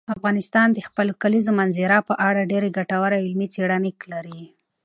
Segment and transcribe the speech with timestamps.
[0.15, 4.41] افغانستان د خپلو کلیزو منظره په اړه ډېرې ګټورې او علمي څېړنې لري.